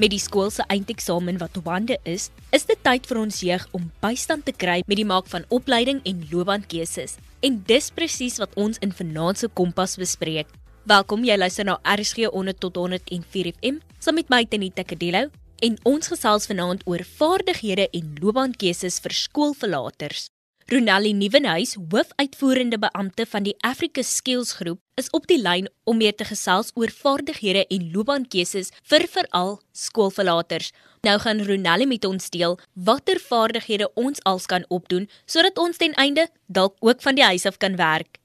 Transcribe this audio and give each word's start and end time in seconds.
Met 0.00 0.14
die 0.14 0.20
skool 0.22 0.48
se 0.48 0.64
eindeksamen 0.72 1.36
wat 1.42 1.58
op 1.60 1.66
hande 1.68 1.98
is, 2.08 2.30
is 2.56 2.62
dit 2.64 2.78
tyd 2.86 3.04
vir 3.04 3.18
ons 3.20 3.40
jeug 3.44 3.66
om 3.76 3.90
bystand 4.00 4.46
te 4.48 4.54
kry 4.56 4.78
met 4.88 4.96
die 4.96 5.04
maak 5.04 5.28
van 5.28 5.44
opleiding 5.52 6.00
en 6.08 6.22
loopbaankeuses. 6.30 7.18
En 7.44 7.58
dis 7.68 7.90
presies 7.92 8.38
wat 8.40 8.56
ons 8.56 8.80
in 8.80 8.94
vanaand 8.96 9.42
se 9.42 9.50
Kompas 9.52 9.98
bespreek. 10.00 10.48
Welkom, 10.88 11.28
jy 11.28 11.36
luister 11.36 11.68
na 11.68 11.76
RSG 11.84 12.32
100 12.32 12.62
tot 12.64 12.80
104 12.80 13.52
FM 13.58 13.84
saam 14.00 14.16
met 14.16 14.32
my 14.32 14.40
Tenita 14.48 14.88
Kadelo 14.88 15.26
en 15.68 15.76
ons 15.84 16.12
gesels 16.14 16.48
vanaand 16.48 16.88
oor 16.88 17.04
vaardighede 17.04 17.90
en 17.92 18.14
loopbaankeuses 18.24 19.02
vir 19.04 19.20
skoolverlaters. 19.26 20.30
Ronelli 20.70 21.12
Nieuwenhuis, 21.12 21.74
hoofuitvoerende 21.74 22.78
beampte 22.78 23.24
van 23.26 23.42
die 23.42 23.56
Africa 23.66 24.02
Skills 24.02 24.52
Groep, 24.52 24.78
is 24.94 25.08
op 25.10 25.24
die 25.26 25.40
lyn 25.42 25.66
om 25.82 25.98
meer 25.98 26.14
te 26.14 26.22
gesels 26.28 26.70
oor 26.78 26.92
vaardighede 26.94 27.64
en 27.74 27.88
loopbaankeuses 27.90 28.70
vir 28.92 29.06
veral 29.10 29.56
skoolverlaters. 29.74 30.68
Nou 31.02 31.16
gaan 31.24 31.42
Ronelli 31.48 31.90
met 31.90 32.06
ons 32.06 32.30
deel 32.30 32.54
watter 32.86 33.18
vaardighede 33.18 33.90
ons 33.98 34.22
als 34.22 34.46
kan 34.46 34.68
opdoen 34.68 35.08
sodat 35.26 35.58
ons 35.58 35.82
ten 35.82 35.98
einde 35.98 36.28
dalk 36.46 36.78
ook 36.78 37.02
van 37.02 37.18
die 37.18 37.26
huis 37.26 37.48
af 37.50 37.58
kan 37.58 37.74
werk. 37.74 38.22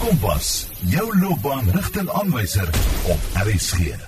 Kompas, 0.00 0.64
jou 0.88 1.12
loopbaanrigtingaanwyser 1.20 2.72
op 3.12 3.30
RSG. 3.44 4.00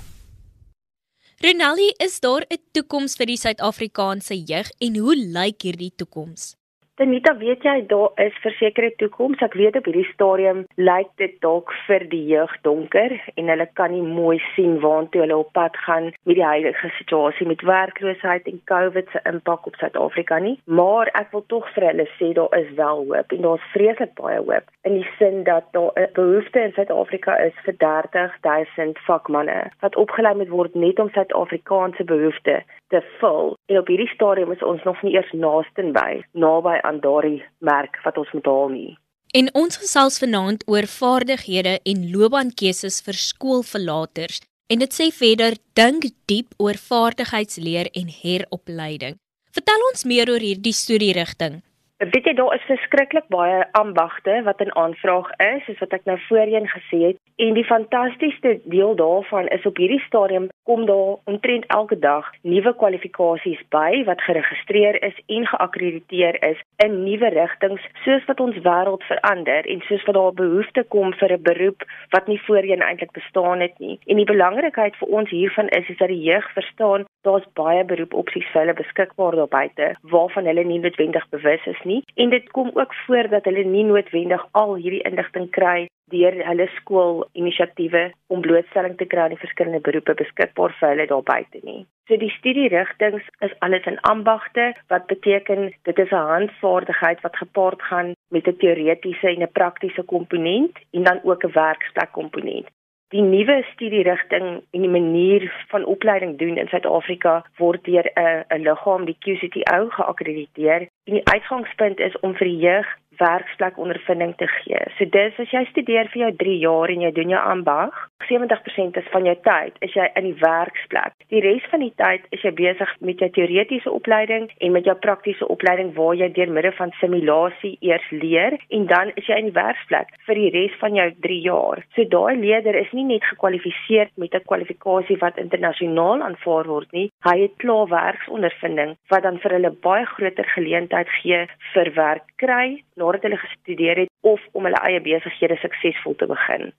Ronelli, 1.44 1.92
is 2.00 2.20
daar 2.20 2.48
'n 2.48 2.64
toekoms 2.72 3.20
vir 3.20 3.26
die 3.26 3.36
Suid-Afrikaanse 3.36 4.42
jeug 4.42 4.70
en 4.78 4.96
hoe 4.96 5.16
lyk 5.16 5.62
hierdie 5.62 5.92
toekoms? 5.96 6.54
Danita, 6.94 7.32
weet 7.36 7.64
jy 7.66 7.80
daar 7.90 8.12
is 8.22 8.34
versekerde 8.38 8.94
toekoms. 8.96 9.40
Ek 9.42 9.56
weet 9.58 9.74
op 9.74 9.88
hierdie 9.88 10.06
stadium 10.12 10.60
lyk 10.78 11.08
dit 11.18 11.32
dalk 11.42 11.72
vir 11.88 12.04
die 12.12 12.20
jeug 12.28 12.52
donker 12.62 13.16
en 13.34 13.50
hulle 13.50 13.66
kan 13.74 13.90
nie 13.90 14.04
mooi 14.06 14.36
sien 14.52 14.76
waantoe 14.84 15.24
hulle 15.24 15.40
op 15.40 15.50
pad 15.58 15.74
gaan 15.88 16.12
met 16.22 16.38
die 16.38 16.46
huidige 16.46 16.92
situasie 17.00 17.48
met 17.50 17.64
werkloosheid 17.66 18.46
en 18.46 18.60
COVID 18.70 19.10
se 19.10 19.22
impak 19.26 19.66
op 19.66 19.80
Suid-Afrika 19.80 20.38
nie. 20.38 20.54
Maar 20.70 21.10
ek 21.18 21.34
wil 21.34 21.42
tog 21.50 21.66
vir 21.74 21.88
hulle 21.88 22.06
sê 22.12 22.30
daar 22.38 22.54
is 22.60 22.70
wel 22.78 23.02
hoop 23.10 23.34
en 23.34 23.42
daar's 23.48 23.66
vreeslik 23.74 24.14
baie 24.22 24.38
hoop 24.38 24.70
in 24.86 25.00
die 25.00 25.10
sin 25.18 25.42
dat 25.50 25.66
daar 25.74 25.90
'n 25.98 26.14
behoefte 26.14 26.60
in 26.60 26.72
Suid-Afrika 26.78 27.34
is 27.42 27.58
vir 27.66 27.74
30 27.82 28.38
000 28.46 28.94
vakmanne 29.10 29.58
wat 29.82 29.96
opgelei 29.96 30.34
moet 30.34 30.54
word 30.54 30.74
net 30.74 30.98
om 30.98 31.10
Suid-Afrikaanse 31.10 32.04
behoeftes 32.04 32.62
te 32.88 33.02
vul. 33.18 33.56
En 33.66 33.78
op 33.78 33.86
hierdie 33.86 34.14
stadium 34.14 34.52
is 34.52 34.62
ons 34.62 34.82
nog 34.82 35.02
nie 35.02 35.14
eers 35.14 35.32
naaste 35.32 35.82
by 35.82 36.22
naby 36.32 36.83
aan 36.84 37.00
daardie 37.00 37.42
merk 37.58 37.98
wat 38.04 38.18
ons 38.20 38.30
moet 38.36 38.46
haal 38.46 38.68
nie. 38.68 38.92
En 39.34 39.50
ons 39.58 39.76
gesels 39.82 40.20
vanaand 40.22 40.62
oor 40.70 40.86
vaardighede 40.86 41.78
en 41.90 42.02
loopbaankeuses 42.14 43.00
vir 43.06 43.16
skoolverlaters. 43.18 44.40
En 44.70 44.80
dit 44.80 44.94
sê 44.96 45.10
verder 45.12 45.58
dink 45.76 46.06
diep 46.30 46.54
oor 46.62 46.78
vaardigheidsleer 46.88 47.90
en 48.00 48.12
heropleiding. 48.22 49.18
Vertel 49.54 49.86
ons 49.90 50.06
meer 50.08 50.30
oor 50.30 50.42
hierdie 50.42 50.74
studierigting. 50.74 51.60
Weet 52.02 52.26
jy 52.26 52.34
daar 52.38 52.54
is 52.56 52.64
verskriklik 52.68 53.26
baie 53.30 53.60
ambagte 53.78 54.40
wat 54.46 54.62
in 54.64 54.72
aanvraag 54.78 55.28
is, 55.42 55.62
soos 55.66 55.82
wat 55.82 55.94
ek 55.98 56.08
nou 56.10 56.16
voorheen 56.28 56.66
gesê 56.70 57.00
het. 57.08 57.20
En 57.38 57.54
die 57.58 57.66
fantastiese 57.66 58.56
deel 58.64 58.96
daarvan 58.98 59.50
is 59.54 59.66
op 59.66 59.78
hierdie 59.78 60.02
stadium 60.06 60.48
kom 60.68 60.86
daar 60.86 61.16
omtrent 61.24 61.64
elke 61.66 61.98
dag 61.98 62.30
nuwe 62.42 62.74
kwalifikasies 62.80 63.60
by 63.68 64.02
wat 64.08 64.22
geregistreer 64.26 65.02
is 65.08 65.16
en 65.26 65.46
geakkrediteer 65.46 66.40
is 66.50 66.60
in 66.84 67.02
nuwe 67.04 67.28
rigtings 67.36 67.84
soos 68.04 68.24
wat 68.30 68.40
ons 68.40 68.60
wêreld 68.66 69.04
verander 69.10 69.68
en 69.74 69.84
soos 69.88 70.04
wat 70.08 70.18
daar 70.18 70.36
behoefte 70.42 70.84
kom 70.94 71.12
vir 71.20 71.32
'n 71.36 71.42
beroep 71.42 71.84
wat 72.16 72.26
nie 72.26 72.40
voorheen 72.46 72.82
eintlik 72.82 73.12
bestaan 73.12 73.60
het 73.60 73.78
nie. 73.78 73.98
En 74.06 74.16
die 74.16 74.30
belangrikheid 74.32 74.96
vir 74.96 75.08
ons 75.08 75.30
hiervan 75.30 75.68
is 75.68 75.88
is 75.88 75.98
dat 75.98 76.08
die 76.08 76.22
jeug 76.30 76.52
verstaan 76.52 77.04
daar's 77.22 77.46
baie 77.52 77.84
beroepopsies 77.84 78.48
vir 78.52 78.60
hulle 78.60 78.76
beskikbaar 78.80 79.36
daar 79.36 79.52
buite 79.58 79.86
waarvan 80.14 80.46
hulle 80.50 80.64
nie 80.64 80.78
noodwendig 80.78 81.26
bewus 81.36 81.66
is 81.66 81.82
nie 81.84 82.02
en 82.14 82.30
dit 82.30 82.50
kom 82.56 82.70
ook 82.74 82.94
voor 83.06 83.28
dat 83.28 83.44
hulle 83.44 83.64
nie 83.64 83.84
noodwendig 83.84 84.46
al 84.52 84.74
hierdie 84.74 85.04
inligting 85.10 85.50
kry 85.58 85.86
deur 86.12 86.34
hulle 86.48 86.66
skoolinisiatiewe 86.78 88.02
om 88.28 88.42
blootstelling 88.44 88.96
te 89.00 89.06
kry 89.08 89.24
aan 89.24 89.36
die 89.36 89.44
verskillende 89.44 89.80
beroepe 89.86 90.14
beskikbaar 90.54 90.74
vir 90.78 90.88
hulle 90.88 91.06
daar 91.06 91.22
buite 91.22 91.60
nie. 91.62 91.86
So 92.08 92.16
die 92.16 92.30
studierigtings 92.30 93.22
is 93.40 93.52
alles 93.60 93.86
in 93.86 94.00
ambagte 94.00 94.74
wat 94.88 95.06
beteken 95.06 95.72
dit 95.84 95.98
is 95.98 96.10
'n 96.10 96.28
handvaardigheid 96.32 97.20
wat 97.22 97.36
gepaard 97.36 97.82
gaan 97.82 98.14
met 98.30 98.46
'n 98.46 98.56
teoretiese 98.56 99.28
en 99.28 99.42
'n 99.42 99.52
praktiese 99.52 100.02
komponent 100.02 100.76
en 100.92 101.04
dan 101.04 101.20
ook 101.24 101.44
'n 101.44 101.52
werksplek 101.52 102.12
komponent. 102.12 102.68
Die 103.08 103.22
nuwe 103.22 103.64
studierigting 103.72 104.62
en 104.72 104.80
die 104.80 104.88
manier 104.88 105.52
van 105.68 105.84
opleiding 105.84 106.38
doen 106.38 106.56
in 106.56 106.68
Suid-Afrika 106.68 107.44
word 107.58 107.84
deur 107.84 108.10
'n 108.14 108.44
'n 108.48 108.62
liggaam, 108.62 109.04
die 109.04 109.16
QCTO, 109.18 109.88
geakkrediteer. 109.88 110.80
En 111.06 111.12
die 111.12 111.24
uitgangspunt 111.24 111.98
is 111.98 112.18
om 112.20 112.34
vir 112.34 112.46
die 112.46 112.58
jeug 112.58 112.86
werksplek 113.18 113.78
ondervinding 113.78 114.34
te 114.36 114.48
gee. 114.60 114.80
So 114.98 115.04
dis 115.04 115.38
as 115.38 115.52
jy 115.52 115.64
studeer 115.70 116.10
vir 116.12 116.24
jou 116.24 116.32
3 116.42 116.58
jaar 116.62 116.92
en 116.94 117.06
jy 117.06 117.12
doen 117.16 117.34
jou 117.34 117.42
ambag, 117.54 117.94
70% 118.28 118.96
is 118.96 119.08
van 119.12 119.26
jou 119.28 119.34
tyd 119.44 119.76
is 119.84 119.94
jy 119.96 120.06
in 120.18 120.28
die 120.30 120.36
werksplek. 120.40 121.16
Die 121.32 121.42
res 121.44 121.64
van 121.72 121.84
die 121.84 121.92
tyd 122.00 122.24
is 122.34 122.44
jy 122.44 122.52
besig 122.56 122.90
met 123.04 123.20
jou 123.20 123.28
teoretiese 123.36 123.92
opleiding 123.92 124.48
en 124.60 124.72
met 124.72 124.88
jou 124.88 124.94
praktiese 125.06 125.48
opleiding 125.52 125.92
waar 125.98 126.14
jy 126.18 126.30
deur 126.36 126.52
middel 126.56 126.74
van 126.78 126.94
simulasie 127.00 127.74
eers 127.84 128.06
leer 128.10 128.56
en 128.70 128.86
dan 128.90 129.12
is 129.20 129.28
jy 129.28 129.38
in 129.42 129.50
die 129.50 129.56
werksplek 129.56 130.14
vir 130.28 130.40
die 130.40 130.52
res 130.56 130.78
van 130.80 130.96
jou 130.98 131.08
3 131.26 131.40
jaar. 131.44 131.84
So 131.96 132.08
daai 132.16 132.40
leerder 132.40 132.78
is 132.80 132.92
nie 132.96 133.06
net 133.08 133.26
gekwalifiseer 133.32 134.10
met 134.16 134.34
'n 134.34 134.46
kwalifikasie 134.48 135.18
wat 135.20 135.38
internasionaal 135.38 136.22
aanvaar 136.22 136.66
word 136.66 136.92
nie, 136.92 137.10
hy 137.28 137.36
het 137.42 137.58
klaar 137.58 137.88
werksondervinding 137.88 138.96
wat 139.10 139.22
dan 139.22 139.38
vir 139.38 139.52
hulle 139.56 139.70
baie 139.70 140.06
groter 140.06 140.46
geleentheid 140.56 141.08
gee 141.20 141.46
vir 141.74 141.92
werk 141.94 142.26
kry 142.36 142.82
nadat 143.04 143.28
hulle 143.28 143.40
gestudeer 143.42 144.04
het 144.04 144.12
of 144.22 144.40
om 144.52 144.66
hulle 144.68 144.80
eie 144.88 145.00
besighede 145.04 145.58
suksesvol 145.60 146.16
te 146.20 146.28
begin. 146.30 146.72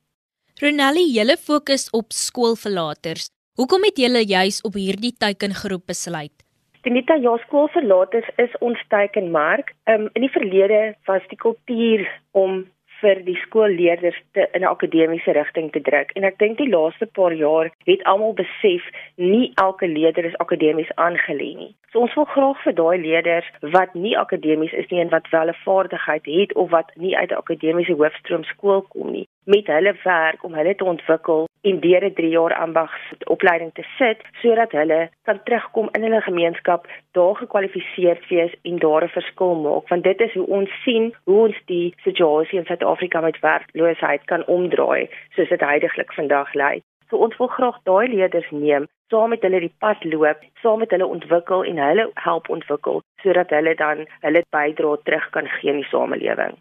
Ronelli, 0.62 1.06
julle 1.12 1.38
fokus 1.38 1.90
op 1.92 2.16
skoolverlaters. 2.16 3.30
Hoekom 3.60 3.84
het 3.88 4.00
julle 4.00 4.24
juis 4.24 4.62
op 4.68 4.76
hierdie 4.80 5.14
teikengroep 5.20 5.86
besluit? 5.88 6.34
Tenita, 6.84 7.16
ja, 7.18 7.34
skoolverlaters 7.46 8.28
is 8.38 8.54
ons 8.62 8.80
teikenmark. 8.94 9.74
Um, 9.90 10.10
in 10.14 10.26
die 10.26 10.32
verlede 10.32 10.94
was 11.10 11.24
die 11.32 11.40
kultuur 11.40 12.06
om 12.32 12.66
vir 13.02 13.22
die 13.26 13.38
skoolleerders 13.44 14.18
te 14.34 14.48
in 14.54 14.62
'n 14.62 14.74
akademiese 14.76 15.32
rigting 15.32 15.72
te 15.72 15.82
druk. 15.82 16.12
En 16.16 16.24
ek 16.24 16.38
dink 16.38 16.58
die 16.58 16.70
laaste 16.70 17.06
paar 17.06 17.34
jaar 17.34 17.72
het 17.86 18.04
almal 18.04 18.34
besef 18.34 18.84
nie 19.16 19.52
elke 19.56 19.88
leerder 19.88 20.26
is 20.26 20.38
akademies 20.38 20.96
aangelê 20.96 21.52
nie. 21.56 21.76
So 21.92 22.00
ons 22.00 22.16
wil 22.16 22.26
graag 22.26 22.64
vir 22.64 22.74
daai 22.74 22.98
leerders 22.98 23.48
wat 23.62 23.94
nie 23.94 24.18
akademies 24.18 24.74
is 24.74 24.90
nie 24.90 25.00
en 25.00 25.10
wat 25.10 25.30
wel 25.30 25.48
'n 25.48 25.62
vaardigheid 25.66 26.26
het 26.26 26.56
of 26.56 26.70
wat 26.70 26.92
nie 26.96 27.18
uit 27.18 27.32
'n 27.32 27.42
akademiese 27.44 27.94
hoofstroom 27.94 28.44
skool 28.44 28.82
kom 28.82 29.12
nie, 29.12 29.28
met 29.44 29.68
hulle 29.68 29.94
werk 30.04 30.44
om 30.44 30.54
hulle 30.54 30.76
te 30.76 30.86
ontwikkel 30.86 31.48
en 31.70 31.80
deur 31.86 32.04
'n 32.06 32.14
3 32.14 32.30
jaar 32.30 32.54
ambagsopleiding 32.66 33.74
te 33.74 33.86
sit 33.98 34.20
sodat 34.42 34.72
hulle 34.72 35.10
kan 35.28 35.40
terugkom 35.44 35.90
in 35.92 36.04
hulle 36.06 36.22
gemeenskap, 36.22 36.88
daar 37.12 37.36
gekwalifiseerd 37.36 38.28
wees 38.30 38.54
en 38.62 38.78
daar 38.86 39.04
'n 39.04 39.16
verskil 39.18 39.56
maak 39.66 39.88
want 39.90 40.04
dit 40.04 40.20
is 40.22 40.34
hoe 40.34 40.48
ons 40.48 40.72
sien 40.84 41.14
hoe 41.24 41.40
ons 41.48 41.58
die 41.66 41.94
situasie 42.08 42.60
in 42.60 42.66
Suid-Afrika 42.66 43.22
met 43.22 43.40
werkloosheid 43.40 44.26
kan 44.26 44.46
omdraai 44.46 45.10
soos 45.36 45.50
dit 45.50 45.62
heidaglik 45.62 46.14
vandag 46.14 46.54
lyk. 46.54 46.84
So 47.10 47.18
ons 47.18 47.38
wil 47.38 47.48
graag 47.48 47.78
daai 47.84 48.08
leerders 48.08 48.50
neem, 48.52 48.88
saam 49.14 49.30
met 49.30 49.42
hulle 49.46 49.60
die 49.60 49.76
pad 49.80 50.04
loop, 50.04 50.40
saam 50.62 50.80
met 50.80 50.94
hulle 50.96 51.06
ontwikkel 51.06 51.64
en 51.64 51.78
hulle 51.78 52.10
help 52.28 52.50
ontwikkel 52.50 53.02
sodat 53.24 53.50
hulle 53.50 53.76
dan 53.76 54.06
hulle 54.26 54.42
bydrae 54.58 54.98
terug 55.04 55.30
kan 55.30 55.48
gee 55.58 55.70
in 55.74 55.82
die 55.84 55.92
samelewing. 55.92 56.58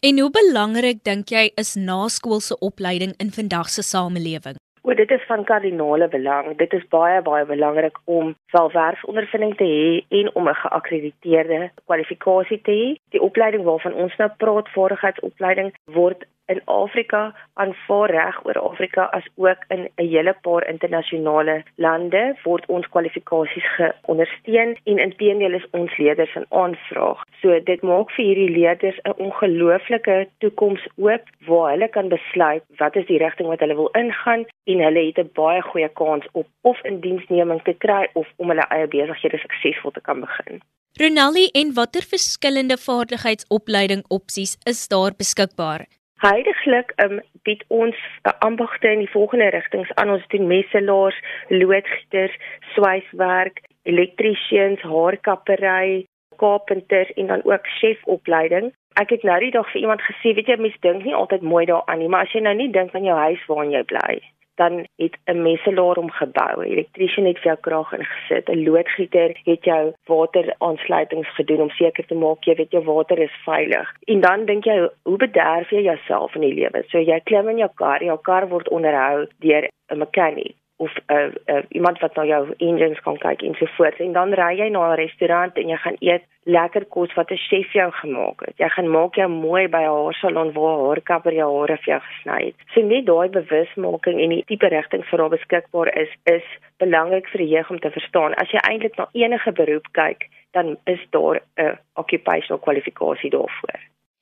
En 0.00 0.18
hoe 0.18 0.30
belangrik 0.32 1.02
dink 1.04 1.28
jy 1.28 1.50
is 1.60 1.74
naskoolse 1.76 2.56
opleiding 2.64 3.10
in 3.20 3.30
vandag 3.36 3.68
se 3.68 3.82
samelewing? 3.84 4.56
O, 4.82 4.94
dit 4.96 5.10
is 5.12 5.26
van 5.28 5.44
kardinale 5.44 6.08
belang. 6.08 6.56
Dit 6.56 6.72
is 6.72 6.86
baie 6.88 7.18
baie 7.22 7.44
belangrik 7.44 7.98
om 8.04 8.30
welwerfsondervinding 8.54 9.52
te 9.58 9.68
hê 9.68 10.18
en 10.20 10.30
om 10.34 10.48
'n 10.48 10.60
geakkrediteerde 10.62 11.70
kwalifikasie 11.84 12.60
te 12.62 12.72
hê. 12.80 12.86
Die 13.12 13.20
opleiding 13.20 13.64
waarvan 13.64 13.94
ons 13.94 14.16
nou 14.16 14.30
praat, 14.36 14.72
vaardigheidsopleiding, 14.76 15.74
word 15.84 16.24
in 16.52 16.60
Afrika 16.64 17.22
aanvaar 17.62 18.10
reg 18.10 18.38
oor 18.46 18.58
Afrika 18.70 19.02
as 19.18 19.26
ook 19.36 19.64
in 19.68 19.82
'n 19.96 20.08
hele 20.12 20.34
paar 20.46 20.66
internasionale 20.72 21.56
lande 21.74 22.22
word 22.44 22.66
ons 22.66 22.88
kwalifikasies 22.94 23.68
geondersteun 23.76 24.76
en 24.84 24.98
intedeel 25.06 25.54
is 25.60 25.70
ons 25.70 25.96
leerders 25.96 26.34
in 26.34 26.46
aanvraag. 26.48 27.22
So 27.40 27.60
dit 27.70 27.82
maak 27.82 28.10
vir 28.16 28.24
hierdie 28.24 28.56
leerders 28.58 28.98
'n 29.04 29.18
ongelooflike 29.26 30.28
toekoms 30.38 30.84
oop 30.96 31.24
waar 31.46 31.70
hulle 31.70 31.88
kan 31.88 32.08
besluit 32.08 32.62
wat 32.78 32.96
is 32.96 33.06
die 33.06 33.22
rigting 33.24 33.48
wat 33.48 33.60
hulle 33.60 33.76
wil 33.82 33.90
ingaan 34.02 34.44
en 34.64 34.78
hulle 34.86 35.06
het 35.06 35.18
'n 35.18 35.30
baie 35.34 35.62
goeie 35.62 35.88
kans 35.88 36.26
op 36.32 36.46
of 36.62 36.84
in 36.84 37.00
diensneming 37.00 37.62
te 37.62 37.74
kry 37.78 38.08
of 38.12 38.26
om 38.36 38.48
hulle 38.48 38.66
eie 38.70 38.86
besighede 38.86 39.38
suksesvol 39.38 39.90
te 39.90 40.00
kan 40.00 40.20
begin. 40.20 40.60
Ronaldi 40.98 41.46
en 41.52 41.74
watter 41.74 42.02
verskillende 42.02 42.76
vaardigheidsopleiding 42.76 44.04
opsies 44.08 44.56
is 44.64 44.88
daar 44.88 45.14
beskikbaar? 45.16 45.99
Heidiglik 46.20 46.92
um, 47.00 47.20
bied 47.48 47.64
ons 47.72 47.96
ambagte 48.44 48.90
in 48.92 49.04
die 49.04 49.10
volgende 49.10 49.48
rigtings 49.54 49.92
aan. 49.94 50.10
Ons 50.12 50.26
doen 50.28 50.46
messelaars, 50.46 51.16
loodgieters, 51.48 52.34
swyswerk, 52.74 53.62
elektriesiens, 53.88 54.82
haarkappery, 54.84 56.04
carpenters 56.36 57.12
en 57.16 57.32
dan 57.32 57.44
ook 57.44 57.66
chefopleiding. 57.78 58.72
Ek 59.00 59.14
het 59.14 59.24
nou 59.24 59.38
die 59.40 59.52
dag 59.54 59.70
vir 59.72 59.80
iemand 59.80 60.04
gesê, 60.04 60.34
weet 60.36 60.50
jy, 60.50 60.58
mense 60.60 60.84
dink 60.84 61.04
nie 61.06 61.16
altyd 61.16 61.46
mooi 61.46 61.64
daaraan 61.70 62.02
nie, 62.02 62.10
maar 62.12 62.26
as 62.26 62.36
jy 62.36 62.44
nou 62.44 62.54
nie 62.58 62.68
dink 62.74 62.94
aan 62.94 63.06
jou 63.08 63.16
huis 63.16 63.48
waarin 63.48 63.72
jy 63.76 63.82
bly, 63.92 64.16
dan 64.62 64.84
het 65.02 65.16
'n 65.26 65.42
messelaar 65.42 65.96
hom 66.00 66.10
gebou. 66.10 66.54
'n 66.60 66.70
Elektriesien 66.72 67.26
het 67.26 67.38
vir 67.38 67.50
jou 67.50 67.58
krag 67.66 67.92
ingesit, 67.98 68.48
'n 68.48 68.64
loodgieter 68.68 69.30
het 69.44 69.64
jou 69.64 69.92
wateraansluitings 70.12 71.30
gedoen 71.38 71.60
om 71.60 71.70
seker 71.70 72.06
te 72.06 72.14
maak 72.14 72.44
jy 72.44 72.54
weet 72.54 72.70
jou 72.76 72.84
water 72.84 73.18
is 73.18 73.36
veilig. 73.44 73.88
En 74.04 74.20
dan 74.20 74.44
dink 74.44 74.64
jy, 74.64 74.88
hoe 75.02 75.16
bederf 75.16 75.70
jy 75.70 75.82
jouself 75.82 76.34
in 76.34 76.40
die 76.40 76.54
lewe? 76.54 76.84
So 76.88 76.98
jy 76.98 77.20
klim 77.24 77.48
in 77.48 77.58
jou 77.58 77.70
kar, 77.74 78.04
jou 78.04 78.18
kar 78.22 78.48
word 78.48 78.68
onderhou 78.68 79.26
deur 79.38 79.68
'n 79.90 79.98
mechanic 79.98 80.54
of 80.80 80.92
uh, 81.12 81.28
uh, 81.46 81.62
iemand 81.68 81.98
wat 82.00 82.14
na 82.16 82.24
jou 82.24 82.42
engines 82.56 83.00
kan 83.04 83.18
kyk 83.20 83.42
en 83.44 83.54
so 83.58 83.68
voort 83.76 83.98
en 84.00 84.14
dan 84.16 84.32
ry 84.38 84.54
jy 84.58 84.68
na 84.72 84.84
'n 84.88 85.00
restaurant 85.00 85.58
en 85.60 85.68
jy 85.68 85.76
gaan 85.76 85.98
eet 86.00 86.24
lekker 86.56 86.84
kos 86.94 87.12
wat 87.18 87.30
'n 87.30 87.42
chef 87.48 87.72
jou 87.72 87.90
gemaak 87.92 88.40
het. 88.46 88.56
Jy 88.56 88.68
gaan 88.68 88.88
maak 88.88 89.14
jou 89.14 89.28
mooi 89.28 89.68
by 89.68 89.82
'n 89.84 89.92
haarsalon 89.96 90.52
waar 90.52 90.78
haar 90.86 91.00
kapper 91.00 91.34
jou 91.34 91.50
hare 91.58 91.76
vir 91.76 91.92
jou 91.92 92.00
gesny 92.08 92.40
het. 92.46 92.56
So 92.74 92.80
net 92.80 93.06
daai 93.06 93.28
bewusmaking 93.28 94.20
en 94.20 94.30
die 94.30 94.44
tipe 94.46 94.68
rigting 94.68 95.04
vir 95.04 95.20
haar 95.20 95.36
beskikbaar 95.36 95.88
is 96.02 96.12
is 96.24 96.46
belangrik 96.78 97.28
vir 97.28 97.40
die 97.44 97.52
jeug 97.54 97.70
om 97.70 97.78
te 97.78 97.90
verstaan. 97.90 98.34
As 98.34 98.50
jy 98.50 98.60
eintlik 98.70 98.96
na 98.96 99.06
enige 99.12 99.52
beroep 99.52 99.86
kyk, 99.92 100.28
dan 100.52 100.76
is 100.84 101.00
daar 101.10 101.42
'n 101.56 101.78
occupational 101.94 102.60
kwalifikasie 102.60 103.30
daarvoor. 103.30 103.80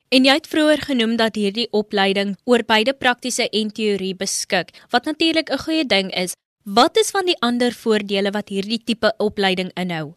En 0.08 0.24
jy 0.24 0.32
het 0.32 0.46
vroeër 0.48 0.80
genoem 0.88 1.16
dat 1.20 1.34
hierdie 1.36 1.68
opleiding 1.70 2.36
oor 2.44 2.62
beide 2.64 2.94
praktiese 2.96 3.48
en 3.48 3.72
teorie 3.72 4.14
beskik, 4.16 4.68
wat 4.90 5.04
natuurlik 5.04 5.50
'n 5.50 5.58
goeie 5.58 5.86
ding 5.86 6.08
is, 6.14 6.32
Wat 6.74 6.96
is 7.00 7.10
van 7.10 7.24
die 7.24 7.36
ander 7.40 7.72
voordele 7.72 8.30
wat 8.30 8.50
hierdie 8.52 8.80
tipe 8.84 9.08
opleiding 9.24 9.70
inhou? 9.82 10.10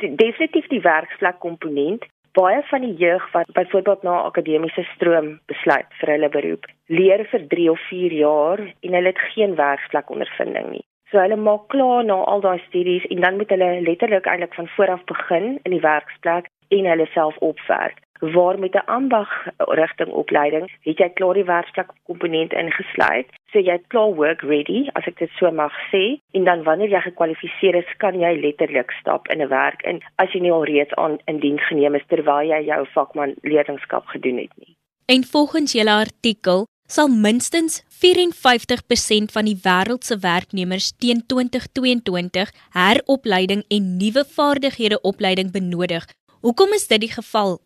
Definitief 0.00 0.68
die 0.72 0.80
werksplek 0.80 1.36
komponent. 1.42 2.06
Baie 2.38 2.62
van 2.70 2.80
die 2.86 2.94
jeug 2.96 3.26
wat 3.34 3.50
byvoorbeeld 3.52 4.06
na 4.06 4.14
akademiese 4.30 4.86
stroom 4.94 5.28
besluit 5.52 5.90
vir 6.00 6.12
hulle 6.14 6.30
beroep, 6.32 6.64
leer 6.86 7.26
vir 7.32 7.44
3 7.52 7.68
of 7.74 7.84
4 7.90 8.14
jaar 8.22 8.62
en 8.62 8.96
hulle 8.96 9.12
het 9.12 9.20
geen 9.34 9.56
werksplek 9.60 10.08
ondervinding 10.16 10.70
nie. 10.78 10.84
So 11.10 11.20
hulle 11.20 11.36
maak 11.36 11.68
klaar 11.74 12.08
na 12.08 12.22
al 12.32 12.40
daai 12.40 12.58
studies 12.68 13.04
en 13.12 13.20
dan 13.26 13.36
moet 13.36 13.52
hulle 13.52 13.70
letterlik 13.90 14.32
eintlik 14.32 14.56
van 14.56 14.72
voor 14.76 14.94
af 14.96 15.04
begin 15.12 15.58
in 15.62 15.76
die 15.76 15.84
werksplek 15.84 16.48
en 16.68 16.88
hulle 16.94 17.10
self 17.12 17.36
opwerk 17.52 18.00
waar 18.20 18.58
met 18.58 18.74
'n 18.74 18.86
ambag 18.86 19.30
rigting 19.56 20.10
opleiding 20.10 20.70
het 20.80 20.98
jy 20.98 21.08
klaar 21.08 21.34
die 21.34 21.44
werksplek 21.44 21.90
komponent 22.06 22.52
ingesluit. 22.52 23.26
So 23.52 23.58
jy 23.58 23.72
het 23.72 23.86
klaar 23.86 24.14
work 24.14 24.40
ready, 24.42 24.88
as 24.92 25.06
ek 25.06 25.18
dit 25.18 25.30
so 25.38 25.50
mag 25.50 25.72
sê, 25.92 26.20
en 26.32 26.44
dan 26.44 26.62
wanneer 26.62 26.88
jy 26.88 27.00
gekwalifiseer 27.00 27.74
is, 27.74 27.96
kan 27.96 28.20
jy 28.20 28.40
letterlik 28.40 28.90
stap 29.00 29.28
in 29.28 29.42
'n 29.42 29.48
werk 29.48 29.82
in 29.82 30.02
as 30.16 30.32
jy 30.32 30.40
nie 30.40 30.52
al 30.52 30.64
reeds 30.64 30.94
aan 30.94 31.18
in 31.26 31.38
diens 31.40 31.66
geneem 31.66 31.94
is 31.94 32.06
terwyl 32.08 32.42
jy 32.42 32.64
jou 32.64 32.86
vakman 32.94 33.34
leerlingskap 33.42 34.06
gedoen 34.06 34.38
het 34.38 34.52
nie. 34.56 34.76
En 35.06 35.24
volgens 35.24 35.72
julle 35.72 35.92
artikel 35.92 36.66
sal 36.86 37.08
minstens 37.08 37.82
54% 37.88 39.32
van 39.32 39.44
die 39.44 39.58
wêreld 39.62 40.04
se 40.04 40.18
werknemers 40.18 40.92
teen 40.96 41.26
2022 41.26 42.52
heropleiding 42.70 43.64
en 43.68 43.96
nuwe 43.96 44.24
vaardighede 44.36 45.00
opleiding 45.00 45.52
benodig. 45.52 46.06
Hoekom 46.40 46.72
is 46.72 46.86
dit 46.86 47.00
die 47.00 47.12
geval? 47.12 47.58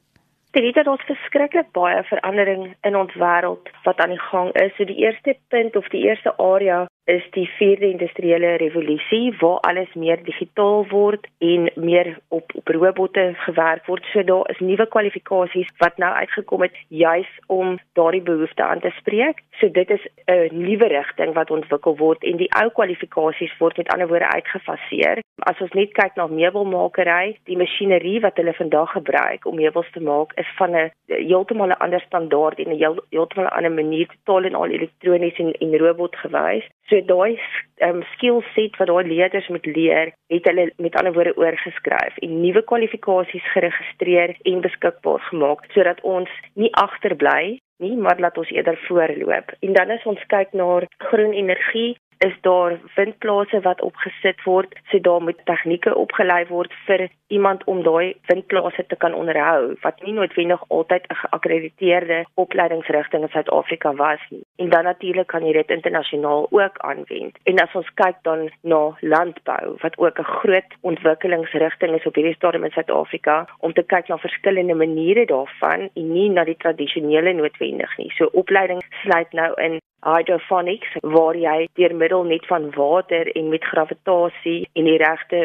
Dit 0.53 0.75
het 0.77 0.87
ons 0.87 1.03
verskriklik 1.09 1.71
baie 1.73 2.03
verandering 2.05 2.75
in 2.85 2.97
ons 2.97 3.15
wêreld 3.17 3.71
wat 3.87 4.01
aan 4.05 4.13
die 4.13 4.21
gang 4.21 4.51
is. 4.61 4.75
So 4.77 4.85
die 4.85 5.01
eerste 5.01 5.37
punt 5.49 5.77
of 5.77 5.89
die 5.89 6.03
eerste 6.05 6.35
area 6.37 6.85
is 7.05 7.23
die 7.31 7.49
vierde 7.59 7.91
industriële 7.91 8.55
revolusie 8.57 9.35
waar 9.41 9.59
alles 9.61 9.95
meer 9.95 10.21
digitaal 10.25 10.87
word 10.89 11.27
en 11.39 11.71
meer 11.75 12.19
op 12.29 12.53
op 12.55 12.69
robotte 12.69 13.33
gewerk 13.45 13.87
word. 13.87 14.05
So 14.13 14.23
daar 14.23 14.51
is 14.51 14.59
nuwe 14.59 14.87
kwalifikasies 14.87 15.71
wat 15.79 15.97
nou 15.99 16.13
uitgekom 16.15 16.63
het 16.63 16.77
juis 16.89 17.29
om 17.47 17.79
daardie 17.99 18.23
behoefte 18.23 18.63
aan 18.63 18.81
te 18.81 18.93
spreek. 18.99 19.43
So 19.59 19.71
dit 19.71 19.91
is 19.91 20.07
'n 20.27 20.49
nuwe 20.53 20.87
rigting 20.87 21.35
wat 21.35 21.51
ontwikkel 21.51 21.97
word 21.97 22.23
en 22.25 22.37
die 22.37 22.53
ou 22.63 22.71
kwalifikasies 22.71 23.59
word 23.59 23.77
met 23.77 23.89
ander 23.89 24.09
woorde 24.09 24.31
uitgefaseer. 24.35 25.23
As 25.39 25.61
ons 25.61 25.73
net 25.73 25.93
kyk 25.93 26.15
na 26.17 26.27
meubelmakery, 26.27 27.37
die 27.45 27.57
masjinerie 27.57 28.21
wat 28.21 28.37
hulle 28.37 28.53
vandag 28.53 28.93
gebruik 28.93 29.47
om 29.47 29.55
meubels 29.55 29.91
te 29.93 30.01
maak 30.01 30.33
is 30.37 30.51
van 30.57 30.77
'n 30.77 30.91
heeltemal 31.07 31.69
'n 31.69 31.83
ander 31.85 32.01
standaard 32.01 32.59
en 32.59 32.71
'n 32.71 33.01
heeltemal 33.11 33.47
'n 33.47 33.57
ander 33.57 33.73
manier 33.73 34.07
totaal 34.07 34.45
en 34.45 34.55
al 34.55 34.67
elektronies 34.67 35.39
en, 35.39 35.53
en 35.53 35.79
robot 35.79 36.17
gewys. 36.17 36.69
So 36.91 37.01
daai 37.07 37.39
um, 37.87 38.03
skill 38.15 38.43
set 38.55 38.77
wat 38.81 38.91
daai 38.91 39.07
leerders 39.07 39.49
moet 39.49 39.67
leer, 39.67 40.13
het 40.35 40.47
hulle 40.51 40.71
met 40.77 40.97
ander 40.99 41.15
woorde 41.17 41.37
oorgeskryf 41.37 42.19
en 42.27 42.41
nuwe 42.43 42.63
kwalifikasies 42.63 43.51
geregistreer 43.55 44.37
en 44.43 44.65
beskikbaar 44.67 45.21
gemaak 45.31 45.67
sodat 45.75 46.01
ons 46.03 46.31
nie 46.55 46.73
agterbly 46.85 47.59
nie, 47.83 47.97
maar 47.97 48.21
laat 48.23 48.39
ons 48.39 48.51
eerder 48.55 48.79
voorloop. 48.87 49.55
En 49.61 49.73
dan 49.79 49.91
as 49.91 50.05
ons 50.07 50.27
kyk 50.31 50.53
na 50.59 50.69
groen 51.11 51.33
energie, 51.35 51.97
is 52.23 52.35
daar 52.41 52.81
windplase 52.95 53.61
wat 53.61 53.83
opgesit 53.83 54.43
word, 54.45 54.75
so 54.91 55.01
daar 55.01 55.23
moet 55.23 55.41
tegnieke 55.45 55.95
opgelei 55.95 56.45
word 56.47 56.75
vir 56.87 57.09
iemand 57.35 57.65
om 57.65 57.83
daai 57.83 58.15
windplase 58.31 58.85
te 58.87 58.97
kan 59.05 59.15
onderhou 59.15 59.75
wat 59.83 59.99
nie 60.07 60.15
noodwendig 60.19 60.63
altyd 60.69 61.09
'n 61.09 61.21
geakkrediteerde 61.23 62.19
opleidingsrigting 62.45 63.23
in 63.23 63.33
Suid-Afrika 63.35 63.95
was 63.95 64.23
nie. 64.31 64.45
En 64.57 64.69
dan 64.69 64.85
natuurlik 64.85 65.27
kan 65.27 65.45
jy 65.47 65.53
dit 65.53 65.71
internasionaal 65.71 66.47
ook 66.51 66.79
aanwend. 66.79 67.39
En 67.43 67.59
as 67.59 67.75
ons 67.75 67.95
kyk 67.95 68.17
dan 68.23 68.51
na 68.61 68.97
landbou 69.01 69.77
wat 69.85 69.99
ook 69.99 70.19
'n 70.19 70.33
groot 70.41 70.71
ontwikkelingsrigting 70.81 71.95
is 71.95 72.07
op 72.07 72.15
hierdie 72.15 72.35
stadium 72.35 72.65
in 72.65 72.71
Suid-Afrika 72.71 73.49
om 73.59 73.73
te 73.73 73.83
kyk 73.83 74.09
na 74.09 74.19
verskillende 74.19 74.75
maniere 74.75 75.27
daarvan 75.27 75.91
en 75.95 76.13
nie 76.13 76.31
na 76.31 76.45
die 76.45 76.57
tradisionele 76.57 77.33
noodwendig 77.33 77.97
nie. 77.97 78.11
So 78.11 78.29
opleiding 78.33 78.83
sluit 79.03 79.33
nou 79.33 79.63
in 79.63 79.81
hydroponics 80.03 80.99
waar 81.15 81.39
jy 81.39 81.69
deur 81.79 81.95
middel 81.95 82.25
net 82.29 82.47
van 82.51 82.71
water 82.77 83.31
en 83.37 83.49
met 83.49 83.65
gravitasie 83.65 84.69
en 84.73 84.91
die 84.91 84.99
regte 85.03 85.43